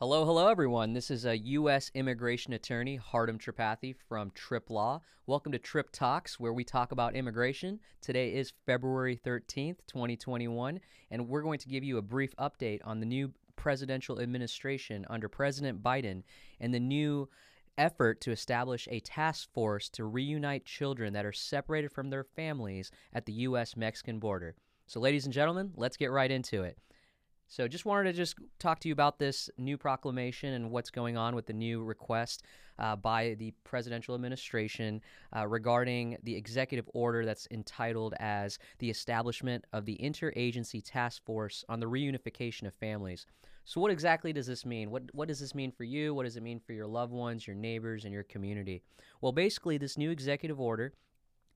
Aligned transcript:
Hello, 0.00 0.24
hello, 0.24 0.46
everyone. 0.46 0.92
This 0.92 1.10
is 1.10 1.24
a 1.24 1.36
U.S. 1.36 1.90
immigration 1.92 2.52
attorney, 2.52 3.00
Hardam 3.00 3.36
Tripathi 3.36 3.96
from 4.08 4.30
Trip 4.30 4.70
Law. 4.70 5.00
Welcome 5.26 5.50
to 5.50 5.58
Trip 5.58 5.90
Talks, 5.90 6.38
where 6.38 6.52
we 6.52 6.62
talk 6.62 6.92
about 6.92 7.16
immigration. 7.16 7.80
Today 8.00 8.32
is 8.32 8.52
February 8.64 9.18
13th, 9.26 9.78
2021, 9.88 10.78
and 11.10 11.28
we're 11.28 11.42
going 11.42 11.58
to 11.58 11.68
give 11.68 11.82
you 11.82 11.98
a 11.98 12.02
brief 12.02 12.32
update 12.36 12.78
on 12.84 13.00
the 13.00 13.06
new 13.06 13.32
presidential 13.56 14.20
administration 14.20 15.04
under 15.10 15.28
President 15.28 15.82
Biden 15.82 16.22
and 16.60 16.72
the 16.72 16.78
new 16.78 17.28
effort 17.76 18.20
to 18.20 18.30
establish 18.30 18.86
a 18.92 19.00
task 19.00 19.52
force 19.52 19.88
to 19.88 20.04
reunite 20.04 20.64
children 20.64 21.12
that 21.14 21.26
are 21.26 21.32
separated 21.32 21.90
from 21.90 22.10
their 22.10 22.22
families 22.22 22.92
at 23.12 23.26
the 23.26 23.32
U.S. 23.32 23.76
Mexican 23.76 24.20
border. 24.20 24.54
So, 24.86 25.00
ladies 25.00 25.24
and 25.24 25.34
gentlemen, 25.34 25.72
let's 25.74 25.96
get 25.96 26.12
right 26.12 26.30
into 26.30 26.62
it. 26.62 26.78
So, 27.50 27.66
just 27.66 27.86
wanted 27.86 28.12
to 28.12 28.12
just 28.12 28.36
talk 28.58 28.78
to 28.80 28.88
you 28.88 28.92
about 28.92 29.18
this 29.18 29.48
new 29.56 29.78
proclamation 29.78 30.52
and 30.52 30.70
what's 30.70 30.90
going 30.90 31.16
on 31.16 31.34
with 31.34 31.46
the 31.46 31.54
new 31.54 31.82
request 31.82 32.42
uh, 32.78 32.94
by 32.94 33.36
the 33.38 33.54
presidential 33.64 34.14
administration 34.14 35.00
uh, 35.34 35.46
regarding 35.46 36.18
the 36.24 36.36
executive 36.36 36.88
order 36.92 37.24
that's 37.24 37.48
entitled 37.50 38.12
as 38.20 38.58
the 38.80 38.90
establishment 38.90 39.64
of 39.72 39.86
the 39.86 39.98
interagency 40.02 40.82
task 40.84 41.24
force 41.24 41.64
on 41.70 41.80
the 41.80 41.86
reunification 41.86 42.66
of 42.66 42.74
families. 42.74 43.24
So, 43.64 43.80
what 43.80 43.90
exactly 43.90 44.34
does 44.34 44.46
this 44.46 44.66
mean? 44.66 44.90
What 44.90 45.04
what 45.14 45.28
does 45.28 45.40
this 45.40 45.54
mean 45.54 45.72
for 45.72 45.84
you? 45.84 46.12
What 46.14 46.24
does 46.24 46.36
it 46.36 46.42
mean 46.42 46.60
for 46.60 46.74
your 46.74 46.86
loved 46.86 47.14
ones, 47.14 47.46
your 47.46 47.56
neighbors, 47.56 48.04
and 48.04 48.12
your 48.12 48.24
community? 48.24 48.82
Well, 49.22 49.32
basically, 49.32 49.78
this 49.78 49.96
new 49.96 50.10
executive 50.10 50.60
order 50.60 50.92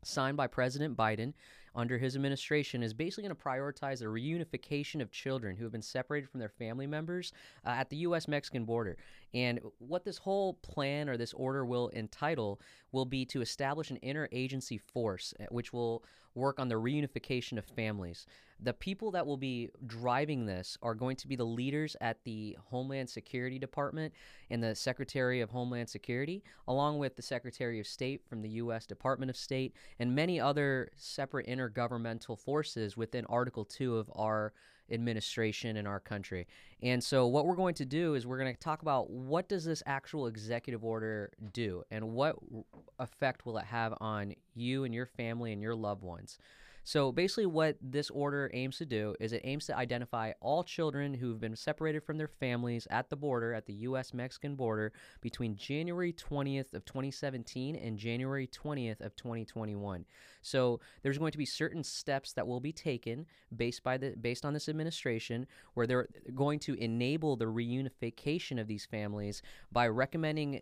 signed 0.05 0.37
by 0.37 0.47
President 0.47 0.97
Biden 0.97 1.35
under 1.75 1.99
his 1.99 2.15
administration 2.15 2.83
is 2.83 2.93
basically 2.93 3.25
going 3.25 3.37
to 3.37 3.43
prioritize 3.43 3.99
the 3.99 4.07
reunification 4.07 5.01
of 5.01 5.11
children 5.11 5.57
who 5.57 5.65
have 5.65 5.73
been 5.73 5.83
separated 5.83 6.29
from 6.29 6.41
their 6.41 6.49
family 6.49 6.87
members 6.87 7.33
uh, 7.65 7.71
at 7.71 7.91
the 7.91 7.97
U.S. 7.97 8.29
Mexican 8.29 8.65
border. 8.65 8.97
And 9.35 9.61
what 9.79 10.05
this 10.05 10.19
whole 10.19 10.55
plan 10.55 11.09
or 11.09 11.17
this 11.17 11.33
order 11.33 11.65
will 11.65 11.91
entitle 11.95 12.61
will 12.93 13.07
be 13.07 13.25
to 13.27 13.41
establish 13.41 13.91
an 13.91 13.99
interagency 14.03 14.81
force, 14.81 15.33
uh, 15.41 15.45
which 15.51 15.73
will 15.73 16.05
work 16.35 16.59
on 16.59 16.69
the 16.69 16.75
reunification 16.75 17.59
of 17.59 17.65
families. 17.65 18.27
The 18.61 18.73
people 18.73 19.11
that 19.11 19.27
will 19.27 19.37
be 19.37 19.71
driving 19.87 20.47
this 20.47 20.79
are 20.83 20.95
going 20.95 21.17
to 21.17 21.29
be 21.29 21.35
the 21.35 21.45
leaders 21.45 21.97
at 22.01 22.23
the 22.25 22.57
Homeland 22.67 23.11
Security 23.11 23.59
Department 23.59 24.15
and 24.51 24.63
the 24.63 24.75
Secretary 24.75 25.41
of 25.41 25.51
Homeland 25.51 25.91
Security, 25.91 26.45
along 26.69 26.99
with 26.99 27.17
the 27.17 27.23
Secretary 27.23 27.81
of 27.81 27.87
State 27.87 28.23
from 28.29 28.41
the 28.41 28.49
U.S. 28.51 28.87
Department 28.87 29.31
of 29.31 29.37
State, 29.37 29.75
and 29.99 30.15
many 30.15 30.39
other 30.39 30.91
separate 30.97 31.49
intergovernmental 31.71 32.39
forces 32.39 32.97
within 32.97 33.25
Article 33.27 33.65
2 33.65 33.97
of 33.97 34.11
our 34.15 34.53
administration 34.91 35.77
in 35.77 35.87
our 35.87 36.01
country. 36.01 36.47
And 36.83 37.03
so 37.03 37.27
what 37.27 37.47
we're 37.47 37.57
going 37.57 37.75
to 37.75 37.85
do 37.85 38.15
is 38.15 38.27
we're 38.27 38.39
going 38.39 38.53
to 38.53 38.61
talk 38.61 38.83
about 38.83 39.11
what 39.11 39.49
does 39.49 39.65
this 39.65 39.83
actual 39.87 40.27
executive 40.27 40.85
order 40.85 41.31
do 41.53 41.83
and 41.91 42.13
what 42.13 42.37
effect 42.99 43.47
will 43.47 43.59
it 43.59 43.65
have 43.65 43.95
on 44.01 44.35
you 44.55 44.85
and 44.85 44.95
your 44.95 45.07
family 45.07 45.53
and 45.53 45.63
your 45.63 45.75
loved 45.75 46.03
ones. 46.03 46.39
So 46.85 47.13
basically, 47.13 47.47
what 47.47 47.77
this 47.81 48.11
order 48.11 48.51
aims 48.53 48.79
to 48.79 48.87
do 48.87 49.15
is 49.21 49.33
it 49.33 49.43
aims 49.45 49.67
to 49.67 49.77
identify 49.77 50.33
all 50.41 50.65
children 50.65 51.15
who've 51.15 51.41
been 51.41 51.55
separated 51.55 52.03
from 52.03 52.19
their 52.19 52.29
families 52.29 52.89
at 52.91 53.09
the 53.09 53.17
border, 53.17 53.55
at 53.55 53.67
the 53.67 53.73
U.S. 53.75 54.13
Mexican 54.13 54.57
border, 54.57 54.93
between 55.21 55.57
January 55.57 56.13
20th 56.13 56.75
of 56.75 56.85
2017 56.85 57.77
and 57.77 57.97
January 57.97 58.49
20th 58.49 59.01
of 59.01 59.15
2021. 59.15 60.05
So 60.43 60.81
there's 61.03 61.19
going 61.19 61.33
to 61.33 61.39
be 61.39 61.47
certain 61.47 61.85
steps 61.85 62.33
that 62.33 62.47
will 62.47 62.61
be 62.61 62.73
taken 62.73 63.27
based 63.55 63.85
by 63.85 63.97
the 63.97 64.17
based 64.21 64.45
on 64.45 64.53
this 64.53 64.69
administration, 64.69 65.47
where 65.75 65.87
they're 65.87 66.09
going 66.35 66.59
to 66.61 66.75
enable 66.75 67.37
the 67.37 67.45
reunification 67.45 68.61
of 68.61 68.67
these 68.67 68.87
families 68.87 69.41
by 69.71 69.87
recommending 69.87 70.61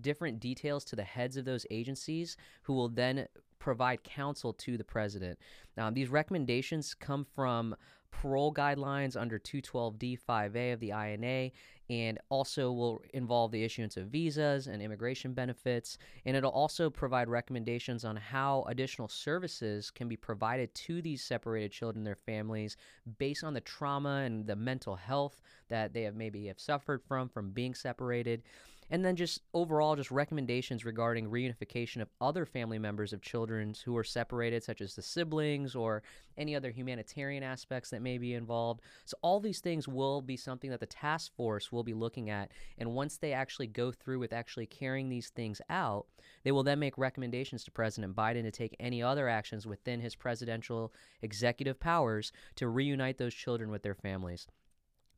different 0.00 0.40
details 0.40 0.84
to 0.84 0.96
the 0.96 1.02
heads 1.02 1.36
of 1.36 1.44
those 1.44 1.66
agencies 1.70 2.36
who 2.62 2.72
will 2.72 2.88
then 2.88 3.26
provide 3.60 4.02
counsel 4.02 4.52
to 4.54 4.76
the 4.76 4.84
president. 4.84 5.38
Um, 5.78 5.94
these 5.94 6.08
recommendations 6.08 6.94
come 6.94 7.24
from 7.24 7.76
parole 8.10 8.52
guidelines 8.52 9.16
under 9.16 9.38
212D 9.38 10.18
5A 10.28 10.72
of 10.72 10.80
the 10.80 10.90
INA 10.90 11.50
and 11.88 12.18
also 12.28 12.70
will 12.70 13.02
involve 13.14 13.50
the 13.50 13.64
issuance 13.64 13.96
of 13.96 14.06
visas 14.06 14.68
and 14.68 14.80
immigration 14.80 15.32
benefits. 15.32 15.98
And 16.24 16.36
it'll 16.36 16.50
also 16.50 16.88
provide 16.88 17.28
recommendations 17.28 18.04
on 18.04 18.16
how 18.16 18.64
additional 18.68 19.08
services 19.08 19.90
can 19.90 20.08
be 20.08 20.16
provided 20.16 20.72
to 20.74 21.02
these 21.02 21.22
separated 21.22 21.72
children 21.72 22.00
and 22.00 22.06
their 22.06 22.14
families 22.14 22.76
based 23.18 23.42
on 23.42 23.54
the 23.54 23.60
trauma 23.60 24.22
and 24.24 24.46
the 24.46 24.56
mental 24.56 24.96
health 24.96 25.40
that 25.68 25.92
they 25.92 26.02
have 26.02 26.14
maybe 26.14 26.46
have 26.46 26.60
suffered 26.60 27.02
from 27.02 27.28
from 27.28 27.50
being 27.50 27.74
separated 27.74 28.42
and 28.90 29.04
then 29.04 29.16
just 29.16 29.40
overall 29.54 29.96
just 29.96 30.10
recommendations 30.10 30.84
regarding 30.84 31.30
reunification 31.30 32.02
of 32.02 32.10
other 32.20 32.44
family 32.44 32.78
members 32.78 33.12
of 33.12 33.22
children 33.22 33.74
who 33.84 33.96
are 33.96 34.04
separated 34.04 34.62
such 34.62 34.80
as 34.80 34.94
the 34.94 35.02
siblings 35.02 35.74
or 35.74 36.02
any 36.36 36.56
other 36.56 36.70
humanitarian 36.70 37.42
aspects 37.42 37.90
that 37.90 38.02
may 38.02 38.18
be 38.18 38.34
involved. 38.34 38.80
So 39.04 39.16
all 39.22 39.40
these 39.40 39.60
things 39.60 39.86
will 39.86 40.22
be 40.22 40.36
something 40.36 40.70
that 40.70 40.80
the 40.80 40.86
task 40.86 41.34
force 41.36 41.70
will 41.70 41.84
be 41.84 41.94
looking 41.94 42.30
at. 42.30 42.50
And 42.78 42.94
once 42.94 43.16
they 43.16 43.32
actually 43.32 43.66
go 43.66 43.92
through 43.92 44.18
with 44.18 44.32
actually 44.32 44.66
carrying 44.66 45.08
these 45.08 45.28
things 45.30 45.60
out 45.68 46.06
they 46.42 46.52
will 46.52 46.62
then 46.62 46.78
make 46.78 46.96
recommendations 46.98 47.64
to 47.64 47.70
president 47.70 48.14
biden 48.14 48.42
to 48.42 48.50
take 48.50 48.76
any 48.80 49.02
other 49.02 49.28
actions 49.28 49.66
within 49.66 50.00
his 50.00 50.14
presidential 50.14 50.92
executive 51.22 51.78
powers 51.78 52.32
to 52.56 52.68
reunite 52.68 53.18
those 53.18 53.34
children 53.34 53.70
with 53.70 53.82
their 53.82 53.94
families 53.94 54.46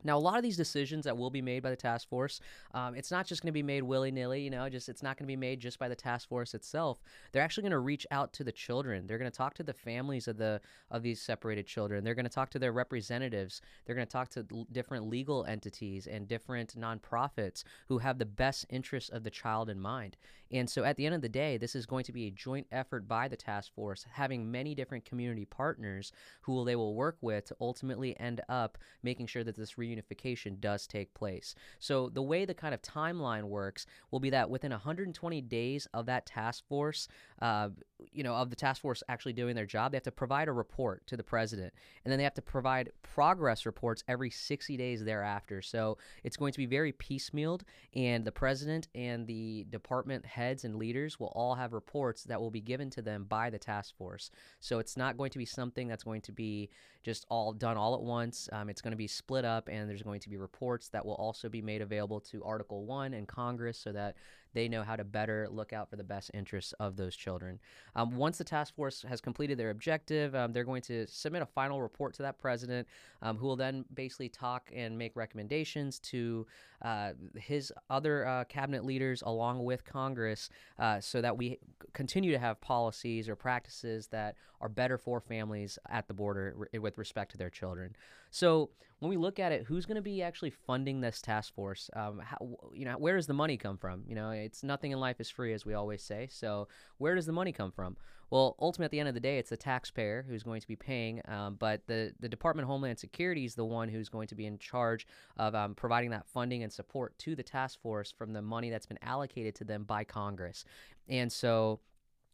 now, 0.05 0.17
a 0.17 0.21
lot 0.21 0.37
of 0.37 0.43
these 0.43 0.57
decisions 0.57 1.05
that 1.05 1.17
will 1.17 1.31
be 1.31 1.43
made 1.43 1.63
by 1.63 1.71
the 1.71 1.77
task 1.77 2.09
force, 2.09 2.41
um, 2.75 2.95
it's 2.95 3.11
not 3.11 3.27
just 3.27 3.43
going 3.43 3.49
to 3.49 3.53
be 3.53 3.63
made 3.63 3.83
willy 3.83 4.11
nilly. 4.11 4.43
You 4.43 4.51
know, 4.51 4.69
just 4.69 4.89
it's 4.89 5.03
not 5.03 5.17
going 5.17 5.27
to 5.27 5.33
be 5.33 5.37
made 5.37 5.61
just 5.61 5.79
by 5.79 5.89
the 5.89 5.95
task 5.95 6.29
force 6.29 6.55
itself. 6.55 7.03
They're 7.33 7.43
actually 7.43 7.63
going 7.63 7.73
to 7.73 7.79
reach 7.79 8.07
out 8.11 8.33
to 8.35 8.45
the 8.45 8.53
children. 8.53 9.07
They're 9.07 9.19
going 9.19 9.31
to 9.31 9.37
talk 9.37 9.55
to 9.55 9.63
the 9.63 9.73
families 9.73 10.29
of 10.29 10.37
the 10.37 10.61
of 10.91 11.03
these 11.03 11.21
separated 11.21 11.67
children. 11.67 12.05
They're 12.05 12.15
going 12.15 12.25
to 12.25 12.31
talk 12.31 12.51
to 12.51 12.59
their 12.59 12.73
representatives. 12.73 13.61
They're 13.85 13.97
going 13.97 14.07
to 14.07 14.13
talk 14.13 14.29
to 14.31 14.47
l- 14.53 14.67
different 14.73 15.09
legal 15.09 15.45
entities 15.45 16.07
and 16.07 16.29
different 16.29 16.79
nonprofits 16.79 17.65
who 17.89 17.99
have 17.99 18.19
the 18.19 18.27
best 18.27 18.67
interests 18.71 19.11
of 19.11 19.25
the 19.25 19.31
child 19.31 19.71
in 19.71 19.81
mind. 19.81 20.17
And 20.53 20.69
so, 20.69 20.85
at 20.85 20.97
the 20.97 21.07
end 21.07 21.15
of 21.15 21.23
the 21.23 21.29
day, 21.29 21.57
this 21.57 21.75
is 21.75 21.87
going 21.87 22.05
to 22.05 22.13
be 22.13 22.27
a 22.27 22.31
joint 22.31 22.67
effort 22.71 23.09
by 23.09 23.27
the 23.27 23.37
task 23.37 23.75
force, 23.75 24.05
having 24.13 24.51
many 24.51 24.75
different 24.75 25.07
community 25.07 25.47
partners 25.47 26.13
who 26.43 26.63
they 26.65 26.77
will 26.77 26.95
work 26.95 27.17
with 27.23 27.47
to 27.47 27.57
ultimately 27.61 28.19
end 28.21 28.43
up 28.51 28.77
making 29.03 29.27
sure 29.27 29.45
that 29.45 29.57
this 29.57 29.79
reunification 29.93 30.61
does 30.61 30.87
take 30.87 31.13
place. 31.15 31.55
So 31.79 32.09
the 32.09 32.23
way 32.23 32.45
the 32.45 32.55
kind 32.55 32.75
of 32.75 32.83
timeline 32.83 33.45
works 33.45 33.87
will 34.11 34.21
be 34.21 34.31
that 34.31 34.51
within 34.51 34.71
120 34.71 35.41
days 35.43 35.87
of 35.93 36.07
that 36.07 36.27
task 36.27 36.67
force, 36.69 37.09
uh, 37.41 37.69
you 38.13 38.23
know, 38.23 38.35
of 38.35 38.51
the 38.51 38.57
task 38.57 38.83
force 38.83 39.03
actually 39.09 39.33
doing 39.33 39.55
their 39.55 39.67
job, 39.67 39.93
they 39.93 39.97
have 39.97 40.03
to 40.05 40.13
provide 40.13 40.49
a 40.49 40.53
report 40.53 41.07
to 41.07 41.17
the 41.17 41.23
president, 41.23 41.73
and 42.05 42.11
then 42.11 42.19
they 42.19 42.25
have 42.25 42.35
to 42.35 42.43
provide 42.43 42.91
progress 43.03 43.67
reports 43.67 44.03
every 44.09 44.31
60 44.31 44.77
days 44.77 45.05
thereafter. 45.05 45.63
So 45.63 45.99
it's 46.25 46.37
going 46.37 46.53
to 46.53 46.59
be 46.59 46.67
very 46.67 46.93
piecemealed, 46.93 47.63
and 47.95 48.25
the 48.25 48.33
president 48.33 48.89
and 48.95 49.27
the 49.27 49.67
department 49.71 50.27
heads 50.27 50.65
and 50.65 50.77
leaders 50.77 51.21
will 51.21 51.33
all 51.35 51.55
have 51.55 51.73
reports 51.73 52.25
that 52.25 52.41
will 52.41 52.51
be 52.51 52.61
given 52.61 52.91
to 52.91 53.03
them 53.03 53.25
by 53.29 53.51
the 53.51 53.59
task 53.59 53.97
force. 53.97 54.31
So 54.61 54.79
it's 54.79 54.97
not 54.97 55.17
going 55.17 55.31
to 55.31 55.39
be 55.39 55.47
something 55.47 55.89
that's 55.89 56.05
going 56.05 56.23
to 56.23 56.33
be 56.33 56.71
just 57.03 57.27
all 57.29 57.53
done 57.53 57.77
all 57.77 57.95
at 57.95 58.03
once. 58.03 58.49
Um, 58.53 58.69
it's 58.69 58.81
going 58.81 58.93
to 58.93 58.97
be 58.97 59.09
split 59.09 59.45
up, 59.45 59.69
and 59.69 59.82
there's 59.89 60.03
going 60.03 60.21
to 60.21 60.29
be 60.29 60.37
reports 60.37 60.89
that 60.89 61.05
will 61.05 61.15
also 61.15 61.49
be 61.49 61.63
made 61.63 61.83
available 61.83 62.21
to 62.21 62.43
Article 62.45 62.85
1 62.85 63.15
and 63.15 63.27
Congress 63.27 63.79
so 63.79 63.93
that 63.93 64.17
they 64.55 64.69
know 64.69 64.83
how 64.83 64.97
to 64.97 65.05
better 65.05 65.49
look 65.51 65.73
out 65.73 65.89
for 65.89 65.97
the 65.97 66.05
best 66.05 66.31
interests 66.35 66.73
of 66.79 66.97
those 66.97 67.17
children. 67.17 67.59
Um, 67.97 68.17
once 68.17 68.39
the 68.39 68.45
task 68.45 68.75
force 68.75 69.03
has 69.09 69.21
completed 69.21 69.59
their 69.59 69.71
objective, 69.71 70.35
um, 70.35 70.53
they're 70.53 70.65
going 70.65 70.83
to 70.83 71.07
submit 71.07 71.43
a 71.43 71.47
final 71.47 71.81
report 71.81 72.15
to 72.15 72.23
that 72.23 72.39
president, 72.39 72.87
um, 73.23 73.37
who 73.37 73.47
will 73.47 73.57
then 73.57 73.85
basically 73.95 74.29
talk 74.29 74.71
and 74.75 74.97
make 74.99 75.17
recommendations 75.17 75.99
to 76.01 76.47
uh, 76.83 77.13
his 77.37 77.73
other 77.89 78.27
uh, 78.27 78.45
cabinet 78.45 78.85
leaders 78.85 79.23
along 79.25 79.65
with 79.65 79.85
Congress 79.85 80.51
uh, 80.79 81.01
so 81.01 81.21
that 81.21 81.37
we 81.37 81.59
continue 81.93 82.33
to 82.33 82.39
have 82.39 82.61
policies 82.61 83.29
or 83.29 83.37
practices 83.37 84.09
that 84.09 84.37
are 84.61 84.69
better 84.69 84.99
for 84.99 85.21
families 85.21 85.79
at 85.89 86.07
the 86.09 86.15
border 86.15 86.69
with 86.79 86.99
respect 86.99 87.33
to 87.33 87.39
their 87.39 87.51
children. 87.51 87.95
So 88.31 88.71
when 89.01 89.11
we 89.11 89.17
look 89.17 89.41
at 89.41 89.51
it, 89.51 89.65
who's 89.73 89.87
going 89.87 89.97
to 89.97 90.03
be 90.03 90.23
actually 90.23 90.51
funding 90.51 91.01
this 91.01 91.23
task 91.23 91.55
force? 91.55 91.89
Um, 91.97 92.21
how, 92.23 92.37
you 92.75 92.85
know, 92.85 92.93
where 92.99 93.17
does 93.17 93.27
the 93.27 93.33
money 93.33 93.57
come 93.57 93.79
from? 93.79 94.03
You 94.07 94.15
know, 94.15 94.31
it's 94.31 94.63
nothing 94.63 94.93
in 94.93 95.01
life 95.01 95.19
is 95.19 95.31
free, 95.31 95.55
as 95.55 95.65
we 95.65 95.73
always 95.73 96.03
say. 96.03 96.29
So 96.31 96.69
where 96.99 97.15
does 97.15 97.25
the 97.25 97.33
money 97.33 97.53
come 97.53 97.73
from? 97.73 97.97
Well, 98.31 98.55
ultimately, 98.61 98.85
at 98.87 98.91
the 98.91 99.01
end 99.01 99.09
of 99.09 99.15
the 99.15 99.21
day, 99.21 99.39
it's 99.39 99.49
the 99.49 99.57
taxpayer 99.57 100.27
who's 100.29 100.43
going 100.43 100.61
to 100.61 100.69
be 100.69 100.77
paying. 100.77 101.23
Um, 101.27 101.57
but 101.59 101.87
the 101.87 102.13
the 102.21 102.29
Department 102.29 102.65
of 102.65 102.69
Homeland 102.69 102.99
Security 102.99 103.45
is 103.45 103.55
the 103.55 103.65
one 103.65 103.89
who's 103.89 104.11
going 104.11 104.29
to 104.29 104.35
be 104.35 104.47
in 104.47 104.59
charge 104.59 105.07
of 105.39 105.55
um, 105.55 105.75
providing 105.75 106.11
that 106.11 106.27
funding 106.27 106.63
and 106.63 106.73
support 106.73 107.19
to 107.21 107.35
the 107.35 107.43
task 107.43 107.81
force 107.81 108.11
from 108.11 108.33
the 108.33 108.43
money 108.43 108.69
that's 108.69 108.87
been 108.87 108.99
allocated 109.03 109.55
to 109.57 109.65
them 109.65 109.85
by 109.85 110.05
Congress. 110.05 110.65
And 111.09 111.33
so 111.33 111.81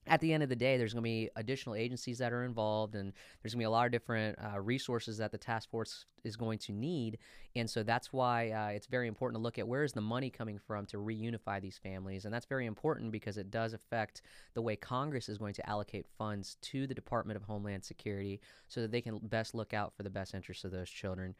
at 0.08 0.20
the 0.20 0.32
end 0.32 0.42
of 0.42 0.48
the 0.48 0.56
day, 0.56 0.76
there's 0.76 0.92
going 0.92 1.02
to 1.02 1.08
be 1.08 1.30
additional 1.36 1.74
agencies 1.74 2.18
that 2.18 2.32
are 2.32 2.44
involved, 2.44 2.94
and 2.94 3.12
there's 3.42 3.54
going 3.54 3.60
to 3.60 3.64
be 3.64 3.64
a 3.64 3.70
lot 3.70 3.86
of 3.86 3.92
different 3.92 4.38
uh, 4.38 4.60
resources 4.60 5.18
that 5.18 5.32
the 5.32 5.38
task 5.38 5.70
force 5.70 6.06
is 6.24 6.36
going 6.36 6.58
to 6.58 6.72
need. 6.72 7.18
And 7.56 7.68
so 7.68 7.82
that's 7.82 8.12
why 8.12 8.50
uh, 8.50 8.68
it's 8.68 8.86
very 8.86 9.08
important 9.08 9.38
to 9.38 9.42
look 9.42 9.58
at 9.58 9.66
where 9.66 9.84
is 9.84 9.92
the 9.92 10.00
money 10.00 10.30
coming 10.30 10.58
from 10.58 10.86
to 10.86 10.98
reunify 10.98 11.60
these 11.60 11.78
families. 11.78 12.24
And 12.24 12.34
that's 12.34 12.46
very 12.46 12.66
important 12.66 13.12
because 13.12 13.38
it 13.38 13.50
does 13.50 13.72
affect 13.72 14.22
the 14.54 14.62
way 14.62 14.76
Congress 14.76 15.28
is 15.28 15.38
going 15.38 15.54
to 15.54 15.68
allocate 15.68 16.06
funds 16.18 16.56
to 16.62 16.86
the 16.86 16.94
Department 16.94 17.36
of 17.36 17.42
Homeland 17.44 17.84
Security 17.84 18.40
so 18.68 18.80
that 18.80 18.90
they 18.90 19.00
can 19.00 19.18
best 19.18 19.54
look 19.54 19.74
out 19.74 19.94
for 19.96 20.02
the 20.02 20.10
best 20.10 20.34
interests 20.34 20.64
of 20.64 20.70
those 20.70 20.90
children. 20.90 21.34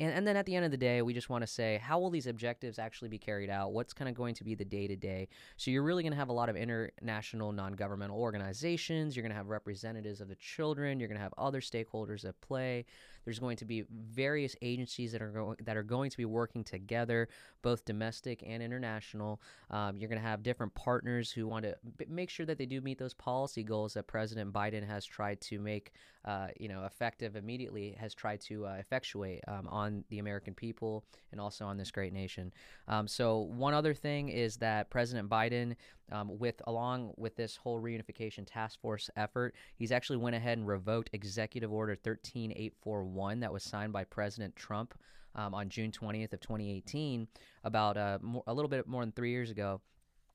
And, 0.00 0.12
and 0.12 0.26
then 0.26 0.36
at 0.36 0.46
the 0.46 0.56
end 0.56 0.64
of 0.64 0.70
the 0.70 0.76
day, 0.76 1.02
we 1.02 1.14
just 1.14 1.30
want 1.30 1.42
to 1.42 1.46
say, 1.46 1.80
how 1.82 1.98
will 1.98 2.10
these 2.10 2.26
objectives 2.26 2.78
actually 2.78 3.08
be 3.08 3.18
carried 3.18 3.50
out? 3.50 3.72
What's 3.72 3.92
kind 3.92 4.08
of 4.08 4.14
going 4.14 4.34
to 4.34 4.44
be 4.44 4.54
the 4.54 4.64
day 4.64 4.86
to 4.88 4.96
day? 4.96 5.28
So 5.56 5.70
you're 5.70 5.82
really 5.82 6.02
going 6.02 6.12
to 6.12 6.18
have 6.18 6.28
a 6.28 6.32
lot 6.32 6.48
of 6.48 6.56
international 6.56 7.52
non 7.52 7.74
governmental 7.74 8.18
organizations. 8.18 9.14
You're 9.14 9.22
going 9.22 9.32
to 9.32 9.36
have 9.36 9.48
representatives 9.48 10.20
of 10.20 10.28
the 10.28 10.34
children. 10.36 10.98
You're 10.98 11.08
going 11.08 11.18
to 11.18 11.22
have 11.22 11.34
other 11.38 11.60
stakeholders 11.60 12.24
at 12.24 12.40
play. 12.40 12.86
There's 13.24 13.38
going 13.38 13.56
to 13.58 13.64
be 13.64 13.84
various 13.90 14.56
agencies 14.62 15.12
that 15.12 15.22
are 15.22 15.30
going 15.30 15.56
that 15.64 15.76
are 15.76 15.82
going 15.82 16.10
to 16.10 16.16
be 16.16 16.24
working 16.24 16.64
together, 16.64 17.28
both 17.62 17.84
domestic 17.84 18.42
and 18.46 18.62
international. 18.62 19.40
Um, 19.70 19.96
you're 19.96 20.08
going 20.08 20.20
to 20.20 20.26
have 20.26 20.42
different 20.42 20.74
partners 20.74 21.30
who 21.30 21.46
want 21.46 21.64
to 21.64 21.76
b- 21.96 22.06
make 22.08 22.30
sure 22.30 22.46
that 22.46 22.58
they 22.58 22.66
do 22.66 22.80
meet 22.80 22.98
those 22.98 23.14
policy 23.14 23.62
goals 23.62 23.94
that 23.94 24.06
President 24.06 24.52
Biden 24.52 24.86
has 24.86 25.04
tried 25.04 25.40
to 25.42 25.58
make, 25.58 25.92
uh, 26.24 26.48
you 26.58 26.68
know, 26.68 26.84
effective 26.84 27.36
immediately. 27.36 27.96
Has 27.98 28.14
tried 28.14 28.40
to 28.42 28.66
uh, 28.66 28.74
effectuate 28.78 29.40
um, 29.48 29.68
on 29.68 30.04
the 30.08 30.18
American 30.18 30.54
people 30.54 31.04
and 31.32 31.40
also 31.40 31.64
on 31.64 31.76
this 31.76 31.90
great 31.90 32.12
nation. 32.12 32.52
Um, 32.88 33.08
so 33.08 33.38
one 33.38 33.74
other 33.74 33.94
thing 33.94 34.28
is 34.28 34.56
that 34.58 34.90
President 34.90 35.28
Biden 35.28 35.74
um, 36.12 36.38
with 36.38 36.60
along 36.66 37.12
with 37.16 37.36
this 37.36 37.56
whole 37.56 37.80
reunification 37.80 38.44
task 38.46 38.80
force 38.80 39.10
effort, 39.16 39.54
he's 39.76 39.92
actually 39.92 40.18
went 40.18 40.36
ahead 40.36 40.58
and 40.58 40.66
revoked 40.66 41.10
Executive 41.12 41.72
Order 41.72 41.96
13841 41.96 43.13
that 43.40 43.52
was 43.52 43.62
signed 43.62 43.92
by 43.92 44.04
President 44.04 44.54
Trump 44.56 44.94
um, 45.34 45.54
on 45.54 45.68
June 45.68 45.90
20th 45.90 46.32
of 46.32 46.40
2018, 46.40 47.26
about 47.64 47.96
uh, 47.96 48.18
more, 48.22 48.42
a 48.46 48.54
little 48.54 48.68
bit 48.68 48.86
more 48.86 49.02
than 49.02 49.12
three 49.12 49.30
years 49.30 49.50
ago 49.50 49.80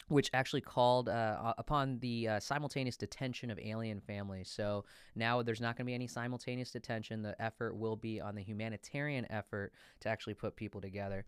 which 0.10 0.30
actually 0.34 0.62
called 0.62 1.08
uh, 1.08 1.54
upon 1.58 2.00
the 2.00 2.28
uh, 2.28 2.40
simultaneous 2.40 2.98
detention 2.98 3.50
of 3.50 3.60
alien 3.60 4.02
families. 4.02 4.50
So 4.50 4.86
now 5.16 5.42
there's 5.42 5.62
not 5.62 5.78
going 5.78 5.86
to 5.86 5.90
be 5.90 5.94
any 5.94 6.08
simultaneous 6.08 6.72
detention. 6.72 7.22
The 7.22 7.40
effort 7.42 7.76
will 7.76 7.96
be 7.96 8.20
on 8.20 8.36
the 8.36 8.42
humanitarian 8.42 9.32
effort 9.32 9.72
to 10.02 10.10
actually 10.10 10.34
put 10.34 10.56
people 10.56 10.82
together. 10.82 11.26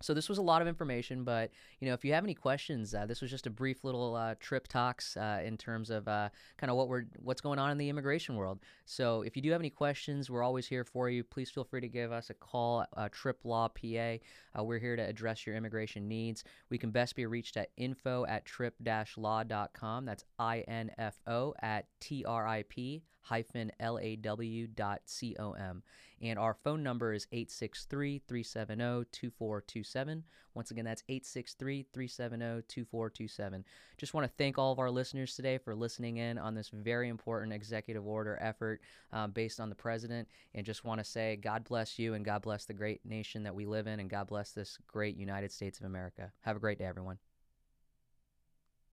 So 0.00 0.14
this 0.14 0.28
was 0.28 0.38
a 0.38 0.42
lot 0.42 0.62
of 0.62 0.68
information, 0.68 1.24
but 1.24 1.50
you 1.80 1.88
know, 1.88 1.94
if 1.94 2.04
you 2.04 2.12
have 2.12 2.24
any 2.24 2.34
questions, 2.34 2.94
uh, 2.94 3.06
this 3.06 3.20
was 3.20 3.30
just 3.30 3.46
a 3.46 3.50
brief 3.50 3.84
little 3.84 4.14
uh, 4.14 4.34
trip 4.38 4.68
talks 4.68 5.16
uh, 5.16 5.40
in 5.44 5.56
terms 5.56 5.90
of 5.90 6.06
uh, 6.06 6.28
kind 6.56 6.70
of 6.70 6.76
what 6.76 6.88
we're 6.88 7.04
what's 7.18 7.40
going 7.40 7.58
on 7.58 7.70
in 7.70 7.78
the 7.78 7.88
immigration 7.88 8.36
world. 8.36 8.60
So 8.84 9.22
if 9.22 9.36
you 9.36 9.42
do 9.42 9.50
have 9.50 9.60
any 9.60 9.70
questions, 9.70 10.30
we're 10.30 10.42
always 10.42 10.66
here 10.66 10.84
for 10.84 11.10
you. 11.10 11.24
Please 11.24 11.50
feel 11.50 11.64
free 11.64 11.80
to 11.80 11.88
give 11.88 12.12
us 12.12 12.30
a 12.30 12.34
call. 12.34 12.84
Uh, 12.96 13.08
trip 13.10 13.40
Law 13.44 13.68
PA. 13.68 14.16
Uh, 14.58 14.64
we're 14.64 14.78
here 14.78 14.96
to 14.96 15.02
address 15.02 15.46
your 15.46 15.56
immigration 15.56 16.08
needs. 16.08 16.44
We 16.70 16.78
can 16.78 16.90
best 16.90 17.16
be 17.16 17.26
reached 17.26 17.56
at 17.56 17.70
info 17.76 18.24
at 18.26 18.44
trip-law.com. 18.44 20.04
That's 20.04 20.24
I 20.38 20.60
N 20.60 20.90
F 20.98 21.20
O 21.26 21.54
at 21.60 21.86
T 22.00 22.24
R 22.24 22.46
I 22.46 22.64
P 22.68 23.02
hyphen 23.28 23.70
law.com. 23.80 25.82
And 26.20 26.38
our 26.38 26.54
phone 26.54 26.82
number 26.82 27.12
is 27.12 27.28
863 27.30 28.22
370 28.26 29.06
2427. 29.12 30.24
Once 30.54 30.70
again, 30.72 30.84
that's 30.84 31.04
863 31.08 31.86
370 31.92 32.62
2427. 32.66 33.64
Just 33.96 34.14
want 34.14 34.26
to 34.26 34.32
thank 34.36 34.58
all 34.58 34.72
of 34.72 34.80
our 34.80 34.90
listeners 34.90 35.36
today 35.36 35.58
for 35.58 35.76
listening 35.76 36.16
in 36.16 36.36
on 36.36 36.54
this 36.54 36.70
very 36.70 37.08
important 37.08 37.52
executive 37.52 38.06
order 38.06 38.36
effort 38.40 38.80
um, 39.12 39.30
based 39.30 39.60
on 39.60 39.68
the 39.68 39.76
president. 39.76 40.26
And 40.54 40.66
just 40.66 40.84
want 40.84 40.98
to 40.98 41.04
say, 41.04 41.36
God 41.36 41.64
bless 41.64 41.98
you 41.98 42.14
and 42.14 42.24
God 42.24 42.42
bless 42.42 42.64
the 42.64 42.74
great 42.74 43.04
nation 43.04 43.44
that 43.44 43.54
we 43.54 43.66
live 43.66 43.86
in, 43.86 44.00
and 44.00 44.10
God 44.10 44.26
bless 44.26 44.50
this 44.50 44.78
great 44.88 45.16
United 45.16 45.52
States 45.52 45.78
of 45.78 45.86
America. 45.86 46.32
Have 46.40 46.56
a 46.56 46.60
great 46.60 46.78
day, 46.78 46.86
everyone. 46.86 47.18